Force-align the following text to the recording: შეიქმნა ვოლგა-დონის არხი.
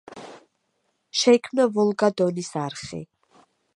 შეიქმნა 1.23 1.67
ვოლგა-დონის 1.75 2.51
არხი. 2.63 3.05